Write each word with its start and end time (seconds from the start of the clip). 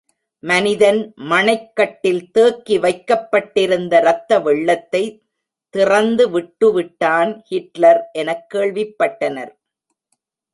மனிதன் 0.43 0.99
மணைக்கட்டில் 1.31 2.21
தேக்கி 2.31 2.75
வைக்கப்பட்டிருந்த 2.79 3.99
ரத்த 3.99 4.39
வெள்ளத்தை 4.39 5.03
திறந்து 5.73 6.25
விடட்டுவிட்டான் 6.29 7.33
ஹிட்லர் 7.49 8.01
எனக் 8.13 8.47
கேள்விப்பட்டனர். 8.53 9.53